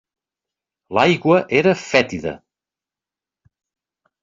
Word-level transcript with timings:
L'aigua 0.99 1.37
era 1.59 1.75
fètida. 1.83 2.35